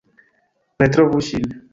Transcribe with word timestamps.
Retrovu 0.83 1.19
ŝin! 1.29 1.47